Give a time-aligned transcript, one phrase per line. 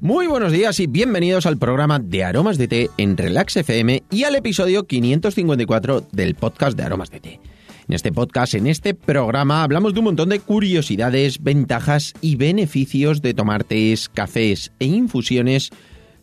[0.00, 4.22] Muy buenos días y bienvenidos al programa de Aromas de Té en Relax FM y
[4.22, 7.40] al episodio 554 del podcast de Aromas de Té.
[7.88, 13.22] En este podcast, en este programa, hablamos de un montón de curiosidades, ventajas y beneficios
[13.22, 15.70] de tomar tés, cafés e infusiones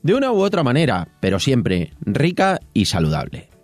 [0.04, 3.55] de una u otra manera, pero siempre rica y saludable.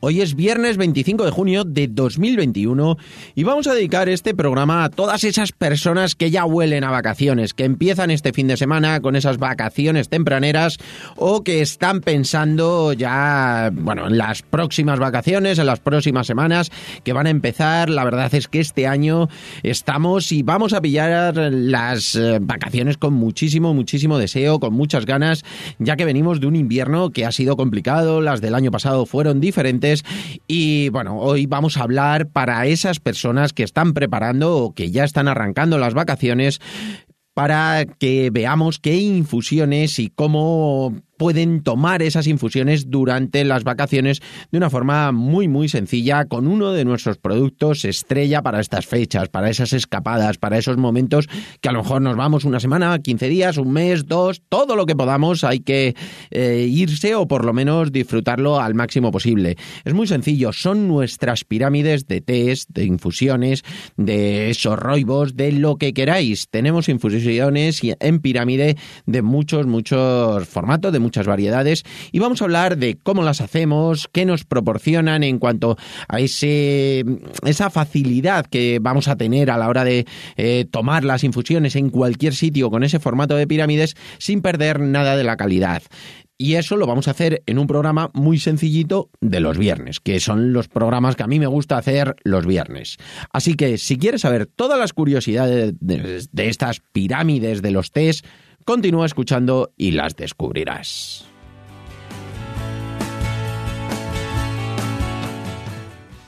[0.00, 2.98] Hoy es viernes 25 de junio de 2021
[3.34, 7.52] y vamos a dedicar este programa a todas esas personas que ya huelen a vacaciones,
[7.52, 10.78] que empiezan este fin de semana con esas vacaciones tempraneras
[11.16, 16.70] o que están pensando ya, bueno, en las próximas vacaciones, en las próximas semanas
[17.02, 17.90] que van a empezar.
[17.90, 19.28] La verdad es que este año
[19.64, 25.44] estamos y vamos a pillar las eh, vacaciones con muchísimo, muchísimo deseo, con muchas ganas,
[25.80, 29.40] ya que venimos de un invierno que ha sido complicado, las del año pasado fueron
[29.40, 29.87] diferentes
[30.46, 35.04] y bueno, hoy vamos a hablar para esas personas que están preparando o que ya
[35.04, 36.60] están arrancando las vacaciones
[37.34, 44.56] para que veamos qué infusiones y cómo pueden tomar esas infusiones durante las vacaciones de
[44.56, 49.50] una forma muy muy sencilla con uno de nuestros productos estrella para estas fechas, para
[49.50, 51.28] esas escapadas, para esos momentos
[51.60, 54.86] que a lo mejor nos vamos una semana, 15 días, un mes, dos, todo lo
[54.86, 55.94] que podamos hay que
[56.30, 59.56] eh, irse o por lo menos disfrutarlo al máximo posible.
[59.84, 63.64] Es muy sencillo, son nuestras pirámides de test, de infusiones,
[63.96, 66.48] de esos roibos, de lo que queráis.
[66.48, 72.76] Tenemos infusiones en pirámide de muchos, muchos formatos, de muchas variedades y vamos a hablar
[72.76, 77.02] de cómo las hacemos, qué nos proporcionan en cuanto a ese,
[77.46, 80.04] esa facilidad que vamos a tener a la hora de
[80.36, 85.16] eh, tomar las infusiones en cualquier sitio con ese formato de pirámides sin perder nada
[85.16, 85.82] de la calidad.
[86.40, 90.20] Y eso lo vamos a hacer en un programa muy sencillito de los viernes, que
[90.20, 92.98] son los programas que a mí me gusta hacer los viernes.
[93.32, 98.24] Así que si quieres saber todas las curiosidades de, de estas pirámides de los test,
[98.68, 101.24] Continúa escuchando y las descubrirás.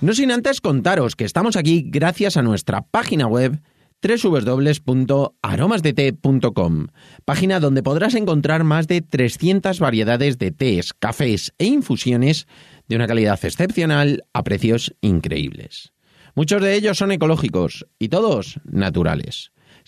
[0.01, 3.61] No sin antes contaros que estamos aquí gracias a nuestra página web
[4.03, 6.87] www.aromasdete.com,
[7.27, 12.47] página donde podrás encontrar más de 300 variedades de tés, cafés e infusiones
[12.89, 15.93] de una calidad excepcional a precios increíbles.
[16.35, 19.53] Muchos de ellos son ecológicos y todos naturales.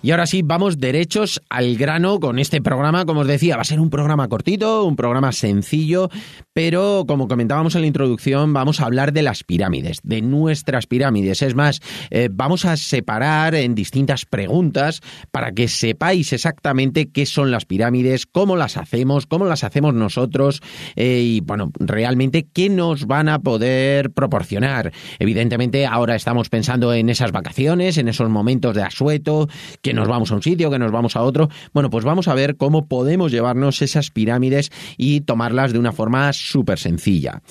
[0.00, 3.04] Y ahora sí, vamos derechos al grano con este programa.
[3.04, 6.08] Como os decía, va a ser un programa cortito, un programa sencillo,
[6.52, 11.42] pero como comentábamos en la introducción, vamos a hablar de las pirámides, de nuestras pirámides.
[11.42, 15.00] Es más, eh, vamos a separar en distintas preguntas
[15.32, 20.62] para que sepáis exactamente qué son las pirámides, cómo las hacemos, cómo las hacemos nosotros
[20.94, 24.92] eh, y, bueno, realmente qué nos van a poder proporcionar.
[25.18, 29.48] Evidentemente, ahora estamos pensando en esas vacaciones, en esos momentos de asueto,
[29.92, 31.48] nos vamos a un sitio, que nos vamos a otro.
[31.72, 36.32] Bueno, pues vamos a ver cómo podemos llevarnos esas pirámides y tomarlas de una forma
[36.32, 37.42] súper sencilla.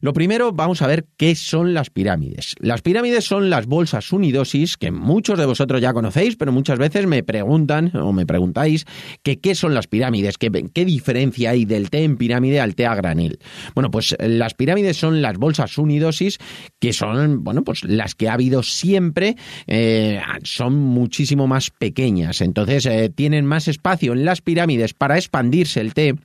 [0.00, 2.54] Lo primero, vamos a ver qué son las pirámides.
[2.60, 7.06] Las pirámides son las bolsas unidosis que muchos de vosotros ya conocéis, pero muchas veces
[7.06, 8.84] me preguntan o me preguntáis
[9.22, 10.50] que qué son las pirámides, qué,
[10.84, 13.38] diferencia hay del té en pirámide al té a granel.
[13.74, 16.38] Bueno, pues las pirámides son las bolsas unidosis
[16.78, 19.36] que son, bueno, pues las que ha habido siempre,
[19.66, 25.16] eh, son muchísimo más pequeñas pequeñas, entonces eh, tienen más espacio en las pirámides para
[25.16, 26.16] expandirse el té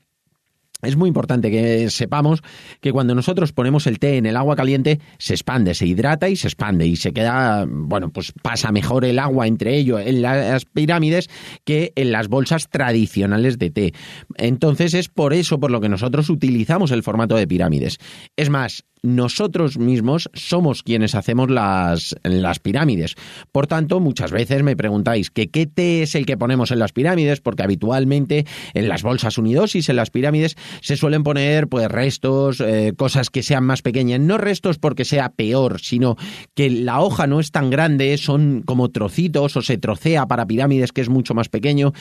[0.81, 2.41] es muy importante que sepamos
[2.79, 6.35] que cuando nosotros ponemos el té en el agua caliente, se expande, se hidrata y
[6.35, 10.65] se expande y se queda, bueno, pues pasa mejor el agua entre ellos en las
[10.65, 11.29] pirámides
[11.65, 13.93] que en las bolsas tradicionales de té.
[14.37, 17.99] Entonces es por eso por lo que nosotros utilizamos el formato de pirámides.
[18.35, 23.15] Es más, nosotros mismos somos quienes hacemos las, las pirámides.
[23.51, 26.91] Por tanto, muchas veces me preguntáis que qué té es el que ponemos en las
[26.91, 32.61] pirámides, porque habitualmente en las bolsas unidosis, en las pirámides, se suelen poner pues restos,
[32.61, 34.19] eh, cosas que sean más pequeñas.
[34.19, 36.15] No restos porque sea peor, sino
[36.53, 40.91] que la hoja no es tan grande, son como trocitos o se trocea para pirámides
[40.91, 41.93] que es mucho más pequeño,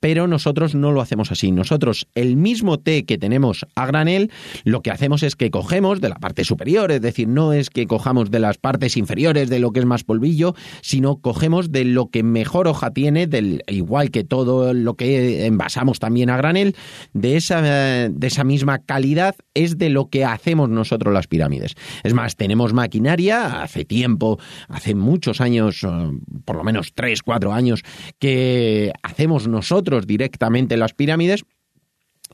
[0.00, 1.52] pero nosotros no lo hacemos así.
[1.52, 4.30] Nosotros el mismo té que tenemos a granel,
[4.64, 7.86] lo que hacemos es que cogemos de la parte superior, es decir, no es que
[7.86, 12.10] cojamos de las partes inferiores de lo que es más polvillo, sino cogemos de lo
[12.10, 16.74] que mejor hoja tiene, del igual que todo lo que envasamos también a granel,
[17.12, 21.74] de esa, de esa misma calidad es de lo que hacemos nosotros las pirámides.
[22.02, 24.38] Es más, tenemos maquinaria, hace tiempo,
[24.68, 25.88] hace muchos años, eh,
[26.44, 27.82] por lo menos tres, cuatro años,
[28.18, 31.44] que hacemos nosotros directamente las pirámides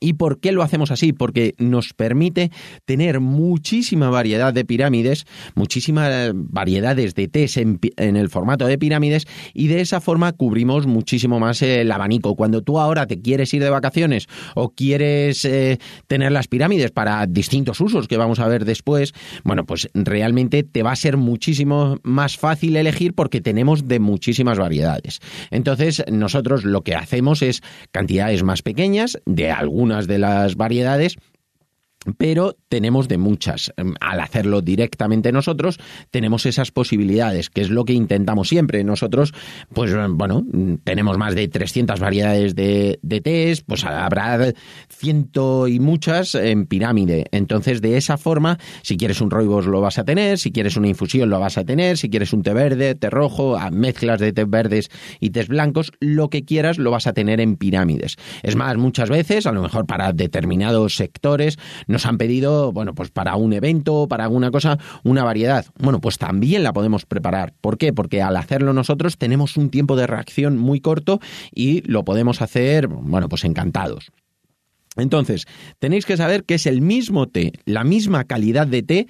[0.03, 1.13] ¿Y por qué lo hacemos así?
[1.13, 2.51] Porque nos permite
[2.85, 9.69] tener muchísima variedad de pirámides, muchísimas variedades de tés en, el formato de pirámides y
[9.69, 12.35] de esa forma cubrimos muchísimo más el abanico.
[12.35, 14.27] Cuando tú ahora te quieres ir de vacaciones
[14.57, 15.79] o quieres eh,
[16.09, 19.15] tener las pirámides para distintos usos que vamos a ver después,
[19.45, 24.59] bueno, pues realmente te va a ser muchísimo más fácil elegir porque tenemos de muchísimas
[24.59, 25.21] variedades.
[25.53, 27.63] Entonces, nosotros lo que hacemos es
[27.93, 29.53] cantidades más pequeñas de
[30.01, 31.17] de las variedades
[32.19, 33.73] pero tenemos de muchas.
[33.77, 35.79] Em, al hacerlo directamente nosotros,
[36.11, 38.85] tenemos esas posibilidades, que es lo que intentamos siempre.
[38.85, 39.33] Nosotros,
[39.73, 40.45] pues bueno,
[40.85, 44.53] tenemos más de 300 variedades de, de tés, pues habrá
[44.89, 47.27] ciento y muchas en pirámide.
[47.33, 50.89] Entonces, de esa forma, si quieres un roibos lo vas a tener, si quieres una
[50.89, 54.45] infusión lo vas a tener, si quieres un té verde, té rojo, mezclas de té
[54.45, 54.91] verdes
[55.21, 58.17] y tés blancos, lo que quieras lo vas a tener en pirámides.
[58.43, 61.59] Es más, muchas veces, a lo mejor para determinados sectores,
[61.93, 65.67] nos han pedido, bueno, pues para un evento, para alguna cosa, una variedad.
[65.79, 67.53] Bueno, pues también la podemos preparar.
[67.61, 67.93] ¿Por qué?
[67.93, 71.21] Porque al hacerlo nosotros tenemos un tiempo de reacción muy corto
[71.55, 74.11] y lo podemos hacer, bueno, pues encantados.
[74.97, 75.47] Entonces,
[75.79, 79.07] tenéis que saber que es el mismo té, la misma calidad de té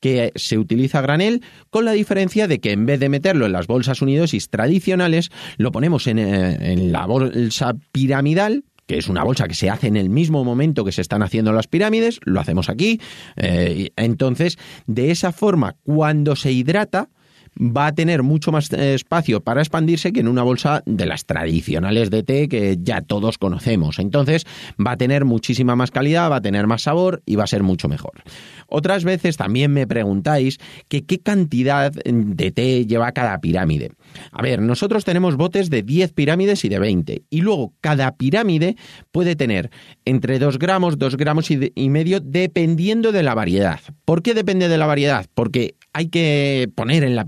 [0.00, 3.66] que se utiliza granel, con la diferencia de que en vez de meterlo en las
[3.66, 9.48] bolsas unidosis tradicionales, lo ponemos en, eh, en la bolsa piramidal, que es una bolsa
[9.48, 12.68] que se hace en el mismo momento que se están haciendo las pirámides, lo hacemos
[12.68, 13.00] aquí.
[13.36, 17.08] Eh, entonces, de esa forma, cuando se hidrata,
[17.58, 21.24] va a tener mucho más eh, espacio para expandirse que en una bolsa de las
[21.24, 23.98] tradicionales de té que ya todos conocemos.
[23.98, 24.46] Entonces
[24.84, 27.62] va a tener muchísima más calidad, va a tener más sabor y va a ser
[27.62, 28.22] mucho mejor.
[28.66, 30.58] Otras veces también me preguntáis
[30.88, 33.92] qué cantidad de té lleva cada pirámide.
[34.32, 38.76] A ver, nosotros tenemos botes de 10 pirámides y de 20 y luego cada pirámide
[39.12, 39.70] puede tener
[40.04, 43.80] entre 2 gramos, 2 gramos y medio dependiendo de la variedad.
[44.04, 45.26] ¿Por qué depende de la variedad?
[45.34, 47.24] Porque hay que poner en la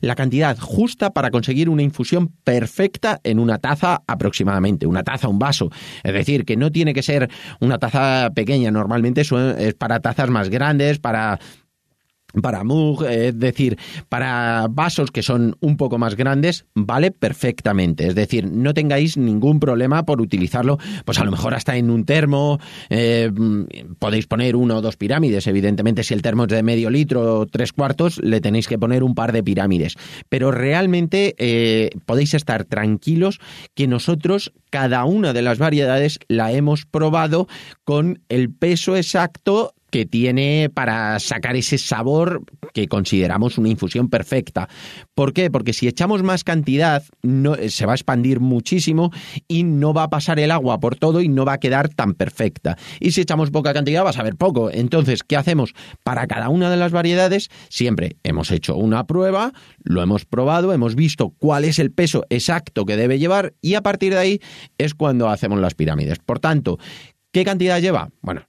[0.00, 5.38] la cantidad justa para conseguir una infusión perfecta en una taza aproximadamente, una taza, un
[5.38, 5.70] vaso.
[6.02, 7.30] Es decir, que no tiene que ser
[7.60, 11.38] una taza pequeña, normalmente es para tazas más grandes, para
[12.42, 13.78] para mug, es decir,
[14.08, 18.06] para vasos que son un poco más grandes, vale perfectamente.
[18.06, 22.04] Es decir, no tengáis ningún problema por utilizarlo, pues a lo mejor hasta en un
[22.04, 22.58] termo,
[22.90, 23.30] eh,
[23.98, 25.46] podéis poner uno o dos pirámides.
[25.46, 29.02] Evidentemente, si el termo es de medio litro o tres cuartos, le tenéis que poner
[29.02, 29.96] un par de pirámides.
[30.28, 33.40] Pero realmente eh, podéis estar tranquilos
[33.74, 37.46] que nosotros cada una de las variedades la hemos probado
[37.84, 42.42] con el peso exacto que tiene para sacar ese sabor
[42.72, 44.68] que consideramos una infusión perfecta.
[45.14, 45.52] ¿Por qué?
[45.52, 49.12] Porque si echamos más cantidad no, se va a expandir muchísimo
[49.46, 52.14] y no va a pasar el agua por todo y no va a quedar tan
[52.14, 52.76] perfecta.
[52.98, 54.68] Y si echamos poca cantidad va a saber poco.
[54.68, 55.74] Entonces, ¿qué hacemos?
[56.02, 59.52] Para cada una de las variedades siempre hemos hecho una prueba,
[59.84, 63.82] lo hemos probado, hemos visto cuál es el peso exacto que debe llevar y a
[63.82, 64.40] partir de ahí
[64.76, 66.18] es cuando hacemos las pirámides.
[66.18, 66.80] Por tanto,
[67.30, 68.10] ¿qué cantidad lleva?
[68.22, 68.44] Bueno,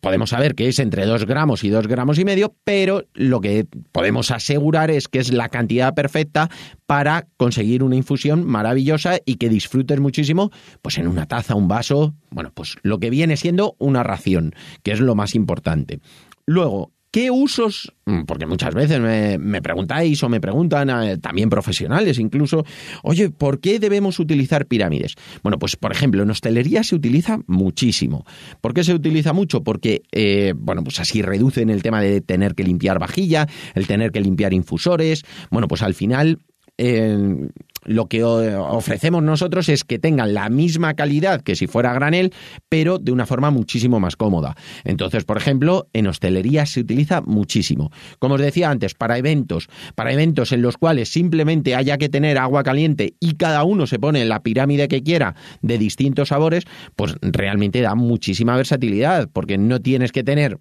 [0.00, 3.66] podemos saber que es entre 2 gramos y 2 gramos y medio, pero lo que
[3.92, 6.48] podemos asegurar es que es la cantidad perfecta
[6.86, 10.50] para conseguir una infusión maravillosa y que disfrutes muchísimo,
[10.82, 14.92] pues en una taza, un vaso, bueno, pues lo que viene siendo una ración, que
[14.92, 16.00] es lo más importante.
[16.46, 17.92] Luego, ¿Qué usos?
[18.06, 22.64] Mm, porque muchas veces me, preguntáis o me preguntan, eh, también profesionales incluso,
[23.02, 25.16] oye, ¿por qué debemos utilizar pirámides?
[25.42, 28.24] Bueno, pues por ejemplo, en hostelería se utiliza muchísimo.
[28.60, 29.64] ¿Por qué se utiliza mucho?
[29.64, 34.12] Porque, eh, bueno, pues así reducen el tema de tener que limpiar vajilla, el tener
[34.12, 35.24] que limpiar infusores.
[35.50, 36.38] Bueno, pues al final
[37.88, 42.32] lo que ofrecemos nosotros es que tengan la misma calidad que si fuera granel,
[42.68, 44.56] pero de una forma muchísimo más cómoda.
[44.84, 47.90] Entonces, por ejemplo, en hostelería se utiliza muchísimo.
[48.18, 52.36] Como os decía antes, para eventos, para eventos en los cuales simplemente haya que tener
[52.36, 56.64] agua caliente y cada uno se pone en la pirámide que quiera de distintos sabores,
[56.94, 60.58] pues realmente da muchísima versatilidad, porque no tienes que tener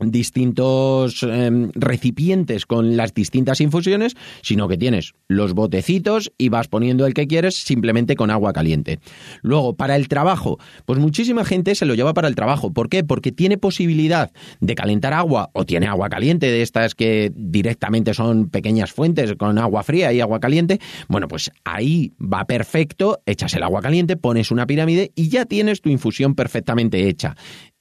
[0.00, 7.06] distintos em, recipientes con las distintas infusiones, sino que tienes los botecitos y vas poniendo
[7.06, 9.00] el que quieres simplemente con agua caliente.
[9.42, 12.72] Luego, para el trabajo, pues muchísima gente se lo lleva para el trabajo.
[12.72, 13.04] ¿Por qué?
[13.04, 14.30] Porque tiene posibilidad
[14.60, 19.58] de calentar agua o tiene agua caliente de estas que directamente son pequeñas fuentes con
[19.58, 20.80] agua fría y agua caliente.
[21.08, 25.80] Bueno, pues ahí va perfecto, echas el agua caliente, pones una pirámide y ya tienes
[25.80, 27.36] tu infusión perfectamente hecha.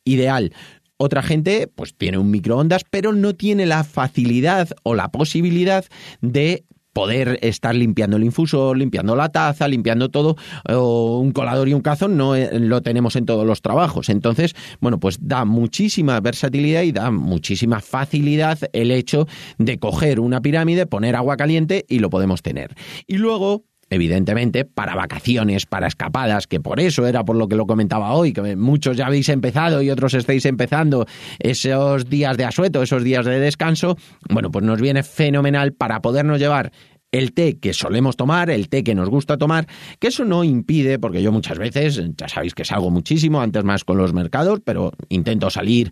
[0.06, 0.54] Ideal.
[1.02, 5.86] Otra gente pues tiene un microondas, pero no tiene la facilidad o la posibilidad
[6.20, 10.36] de poder estar limpiando el infusor, limpiando la taza, limpiando todo,
[10.68, 14.10] o un colador y un cazón no eh, lo tenemos en todos los trabajos.
[14.10, 19.26] Entonces, bueno, pues da muchísima versatilidad y da muchísima facilidad el hecho
[19.58, 22.76] de coger una pirámide, poner agua caliente y lo podemos tener.
[23.08, 27.66] Y luego, evidentemente, para vacaciones, para escapadas, que por eso era por lo que lo
[27.66, 31.06] comentaba hoy, que muchos ya habéis empezado y otros estáis empezando
[31.40, 33.98] esos días de asueto, esos días de descanso,
[34.30, 36.72] bueno, pues nos viene fenomenal para podernos llevar
[37.12, 39.68] el té que solemos tomar, el té que nos gusta tomar,
[40.00, 43.84] que eso no impide, porque yo muchas veces, ya sabéis que salgo muchísimo, antes más
[43.84, 45.92] con los mercados, pero intento salir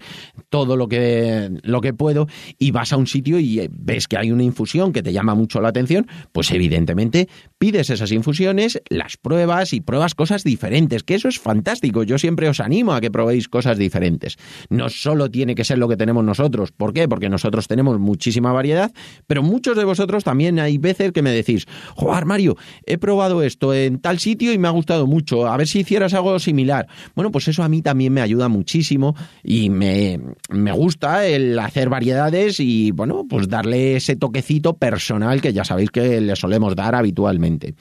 [0.49, 2.27] todo lo que, lo que puedo
[2.59, 5.61] y vas a un sitio y ves que hay una infusión que te llama mucho
[5.61, 11.27] la atención, pues evidentemente pides esas infusiones, las pruebas y pruebas cosas diferentes, que eso
[11.27, 12.03] es fantástico.
[12.03, 14.37] Yo siempre os animo a que probéis cosas diferentes.
[14.69, 16.71] No solo tiene que ser lo que tenemos nosotros.
[16.71, 17.07] ¿Por qué?
[17.07, 18.91] Porque nosotros tenemos muchísima variedad,
[19.25, 23.73] pero muchos de vosotros también hay veces que me decís, joder, Mario, he probado esto
[23.73, 26.87] en tal sitio y me ha gustado mucho, a ver si hicieras algo similar.
[27.15, 31.89] Bueno, pues eso a mí también me ayuda muchísimo y me, me gusta el hacer
[31.89, 36.95] variedades y, bueno, pues darle ese toquecito personal que ya sabéis que le solemos dar
[36.95, 37.75] habitualmente.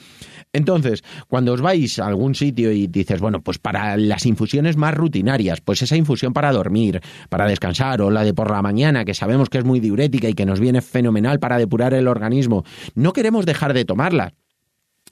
[0.56, 4.94] Entonces, cuando os vais a algún sitio y dices, bueno, pues para las infusiones más
[4.94, 9.12] rutinarias, pues esa infusión para dormir, para descansar, o la de por la mañana, que
[9.12, 13.12] sabemos que es muy diurética y que nos viene fenomenal para depurar el organismo, no
[13.12, 14.32] queremos dejar de tomarla.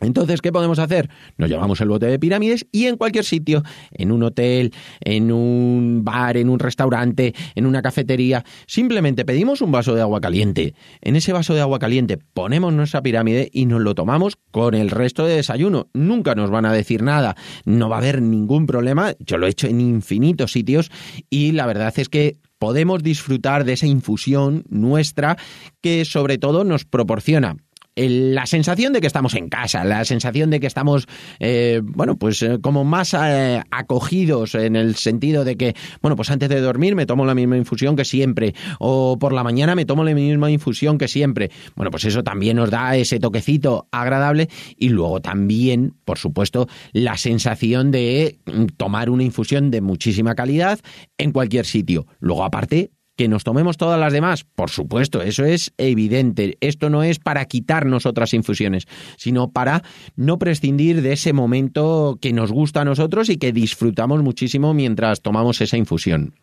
[0.00, 1.08] Entonces, ¿qué podemos hacer?
[1.38, 6.00] Nos llevamos el bote de pirámides y en cualquier sitio, en un hotel, en un
[6.02, 10.74] bar, en un restaurante, en una cafetería, simplemente pedimos un vaso de agua caliente.
[11.00, 14.90] En ese vaso de agua caliente ponemos nuestra pirámide y nos lo tomamos con el
[14.90, 15.88] resto de desayuno.
[15.94, 19.12] Nunca nos van a decir nada, no va a haber ningún problema.
[19.20, 20.90] Yo lo he hecho en infinitos sitios
[21.30, 25.36] y la verdad es que podemos disfrutar de esa infusión nuestra
[25.80, 27.56] que sobre todo nos proporciona
[27.96, 31.06] la sensación de que estamos en casa, la sensación de que estamos,
[31.38, 36.30] eh, bueno, pues eh, como más eh, acogidos en el sentido de que, bueno, pues
[36.30, 39.84] antes de dormir me tomo la misma infusión que siempre, o por la mañana me
[39.84, 41.50] tomo la misma infusión que siempre.
[41.76, 47.16] Bueno, pues eso también nos da ese toquecito agradable y luego también, por supuesto, la
[47.16, 50.80] sensación de mm, tomar una infusión de muchísima calidad
[51.16, 52.06] en cualquier sitio.
[52.18, 54.44] Luego, aparte, ¿Que nos tomemos todas las demás?
[54.44, 56.56] Por supuesto, eso es evidente.
[56.61, 59.85] Esto no es para quitarnos otras infusiones, sino para
[60.16, 65.21] no prescindir de ese momento que nos gusta a nosotros y que disfrutamos muchísimo mientras
[65.21, 66.35] tomamos esa infusión.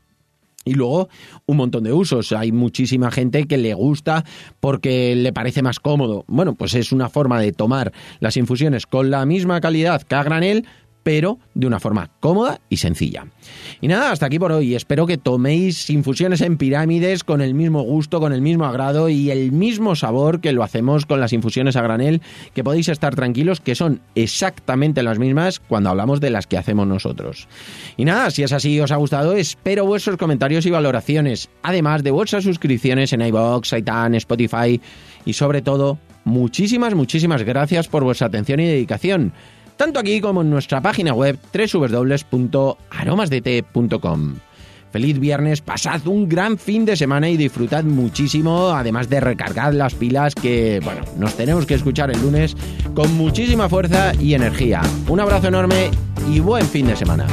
[0.63, 1.09] Y luego
[1.45, 2.31] un montón de usos.
[2.31, 4.23] Hay muchísima gente que le gusta
[4.59, 6.23] porque le parece más cómodo.
[6.27, 10.23] Bueno, pues es una forma de tomar las infusiones con la misma calidad que a
[10.23, 10.67] granel,
[11.03, 13.25] pero de una forma cómoda y sencilla.
[13.81, 14.75] Y nada, hasta aquí por hoy.
[14.75, 19.31] Espero que toméis infusiones en pirámides con el mismo gusto, con el mismo agrado y
[19.31, 22.21] el mismo sabor que lo hacemos con las infusiones a granel,
[22.53, 26.87] que podéis estar tranquilos que son exactamente las mismas cuando hablamos de las que hacemos
[26.87, 27.47] nosotros.
[27.97, 32.11] Y nada, si es así os ha gustado, espero vuestros comentarios y valoraciones, además de
[32.11, 34.79] vuestras suscripciones en iBox, iTunes, Spotify
[35.25, 39.33] y sobre todo, muchísimas, muchísimas gracias por vuestra atención y dedicación
[39.81, 44.35] tanto aquí como en nuestra página web www.aromasdete.com.
[44.91, 49.95] Feliz viernes, pasad un gran fin de semana y disfrutad muchísimo, además de recargar las
[49.95, 52.55] pilas que, bueno, nos tenemos que escuchar el lunes
[52.93, 54.83] con muchísima fuerza y energía.
[55.07, 55.89] Un abrazo enorme
[56.31, 57.25] y buen fin de semana.